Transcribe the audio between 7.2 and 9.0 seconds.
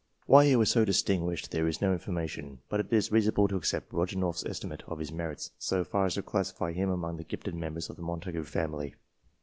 gifted members of the Montagu family.